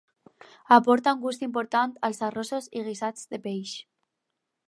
[0.77, 3.77] Aporta un gust important als arrossos i guisats de peix.